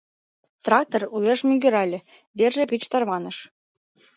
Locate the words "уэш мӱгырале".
1.15-1.99